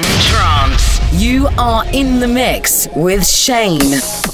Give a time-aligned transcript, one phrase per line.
[0.00, 0.98] in trance.
[1.12, 4.29] You are in the mix with Shane.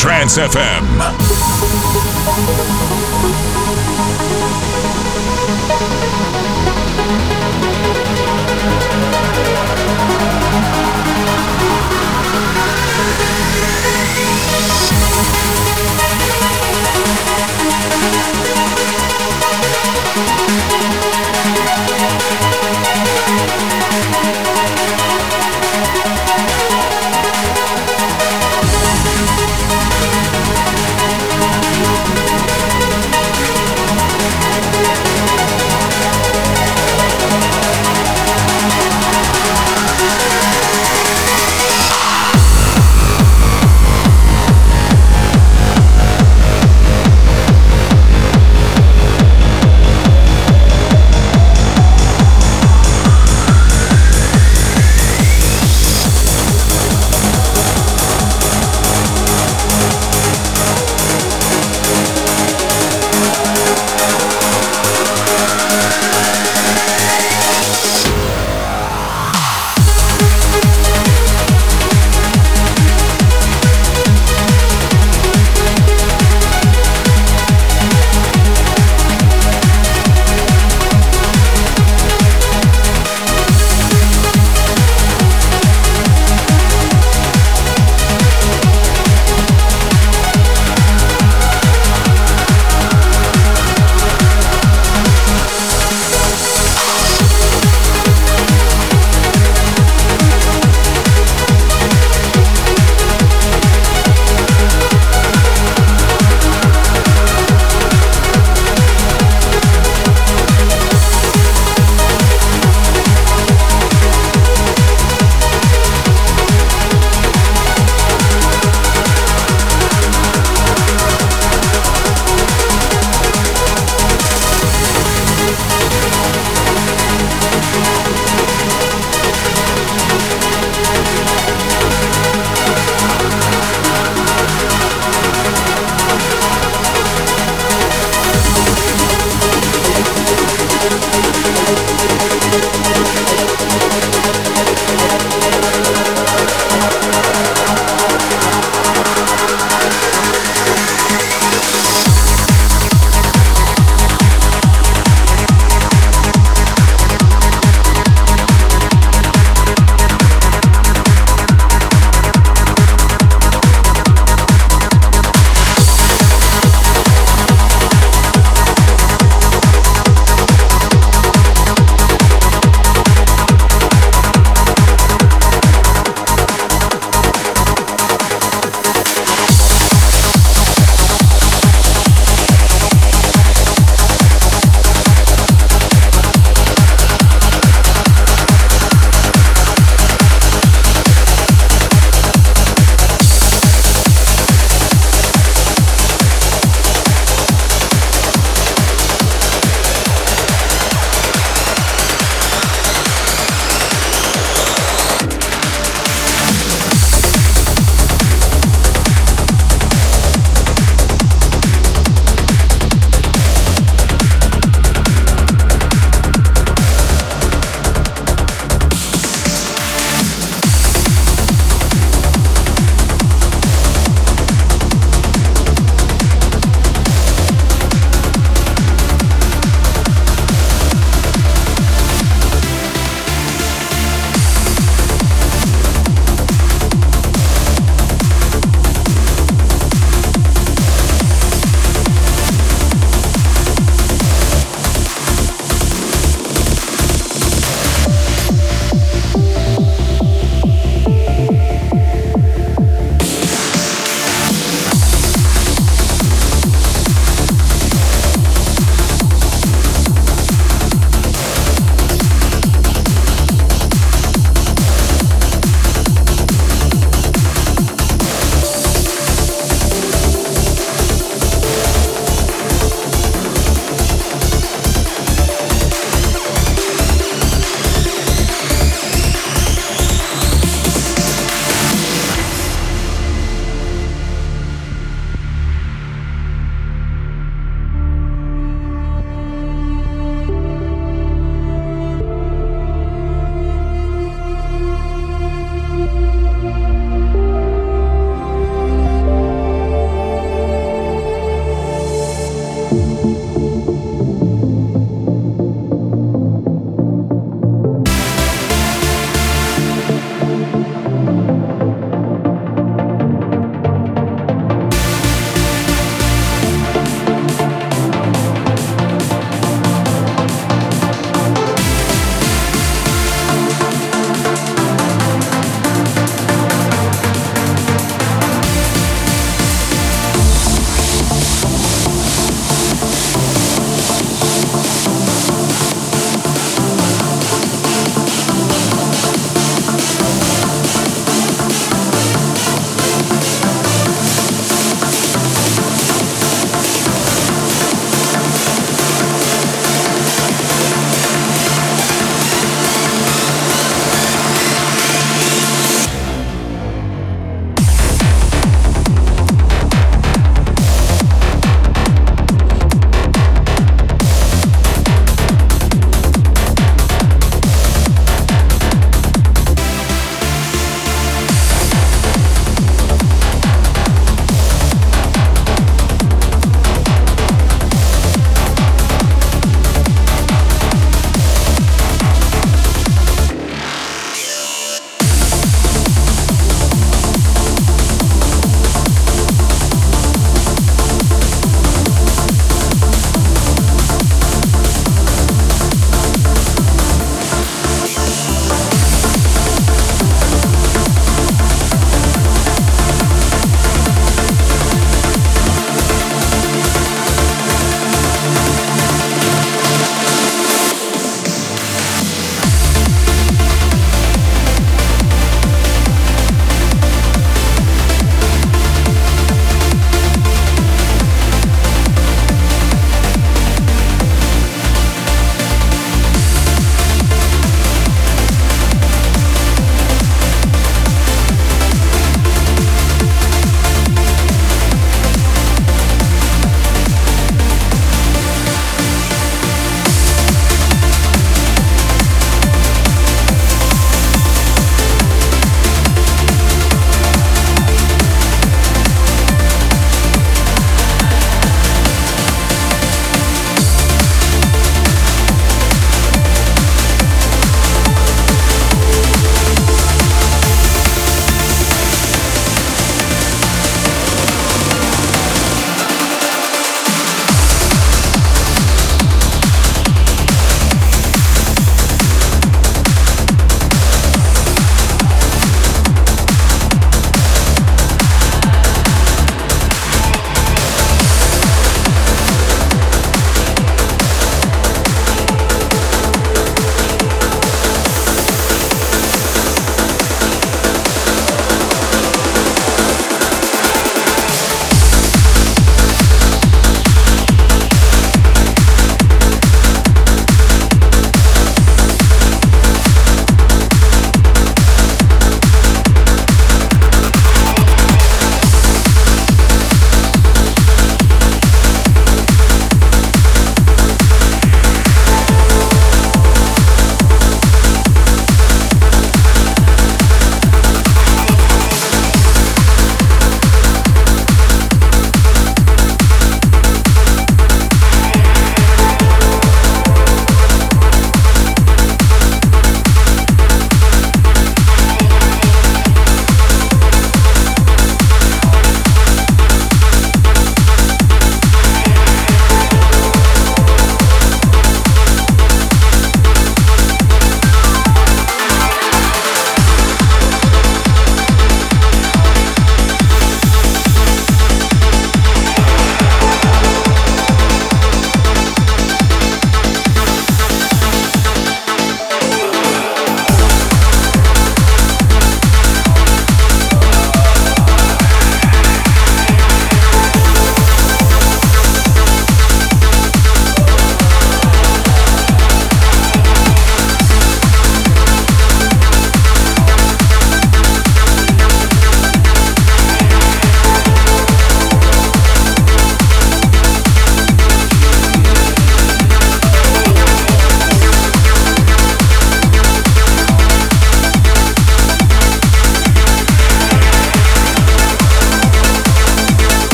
[0.00, 0.90] To Trance FM.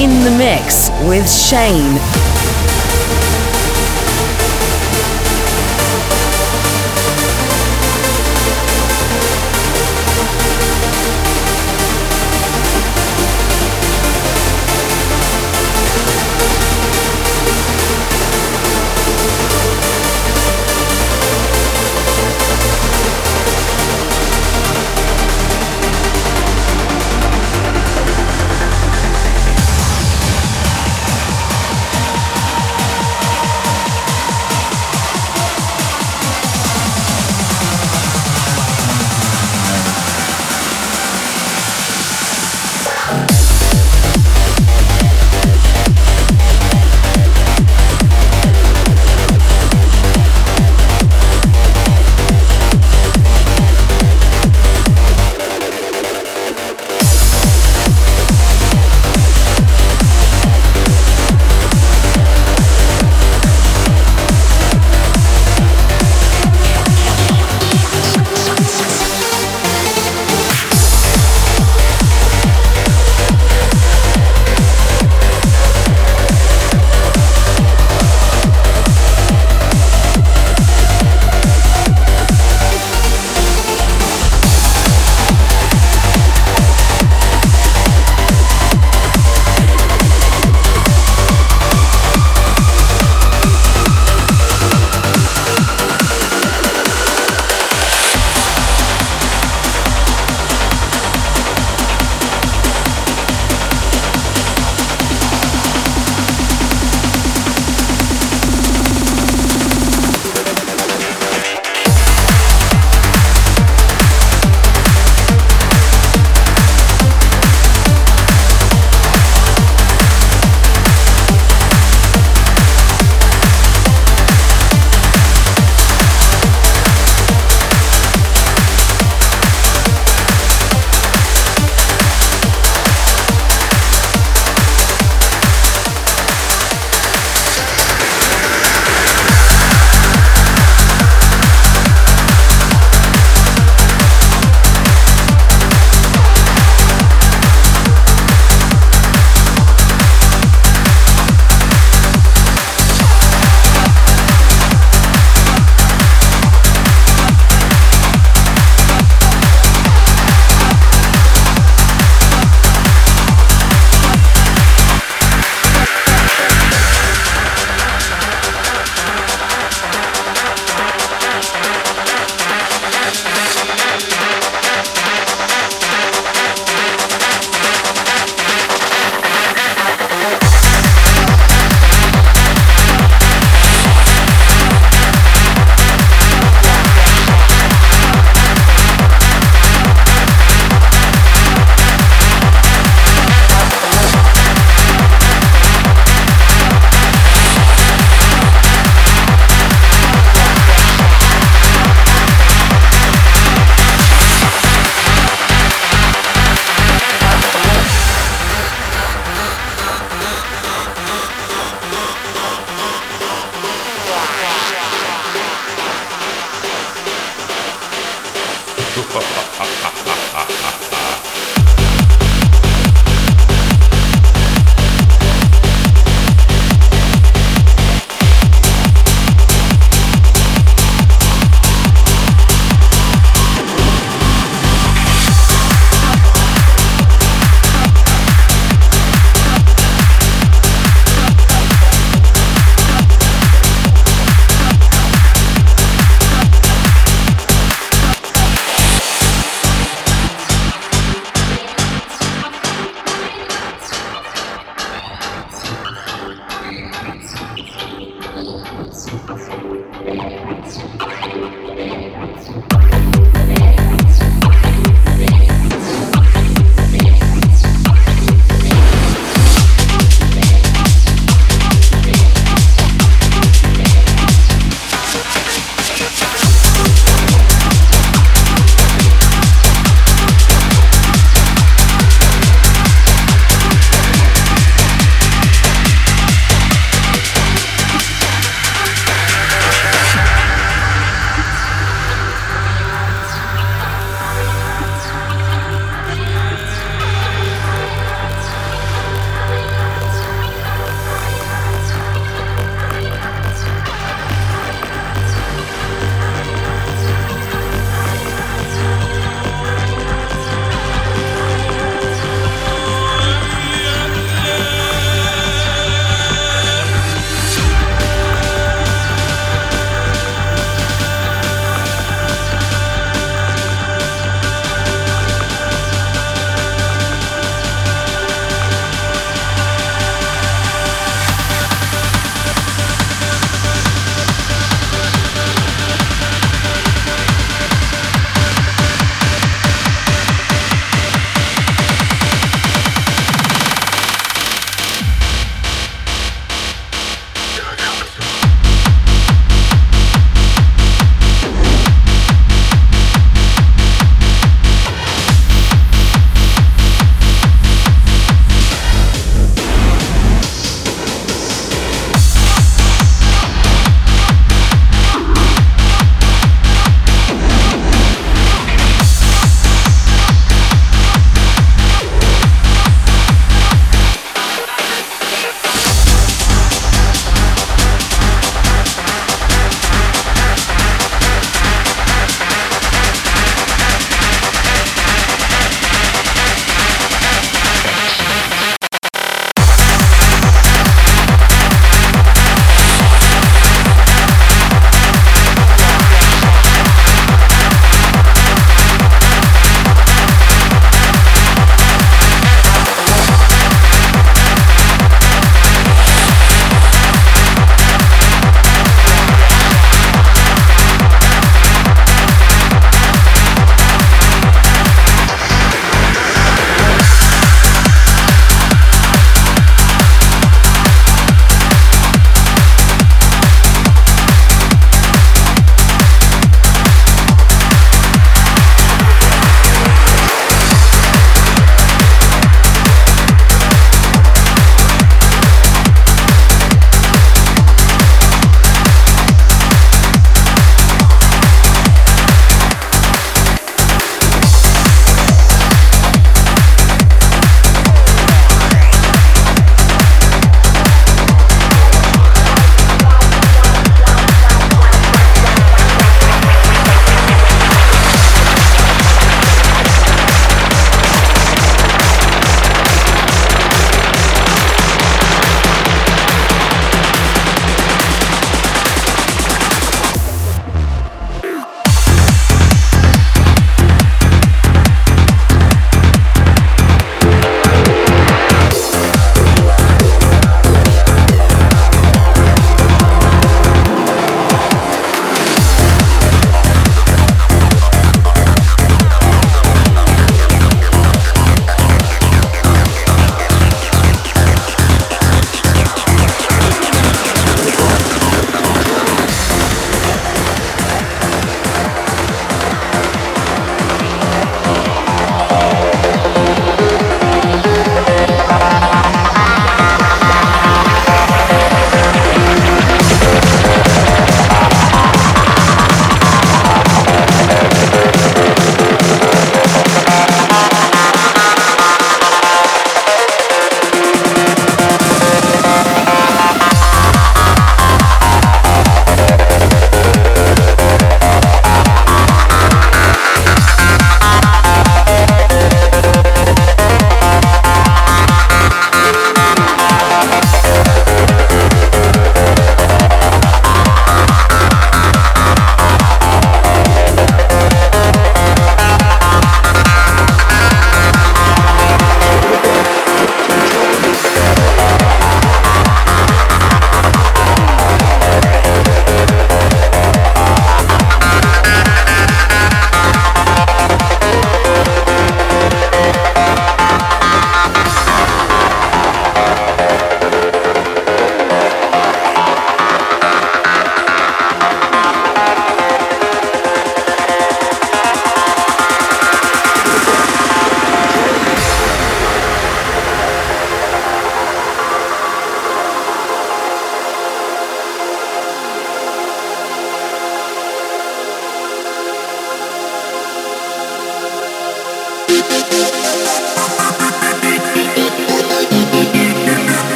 [0.00, 2.29] In the mix with Shane.